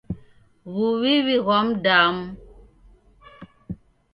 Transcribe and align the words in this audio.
W'uw'iw'i 0.73 1.37
ghwa 1.43 1.59
mdamu. 1.67 2.25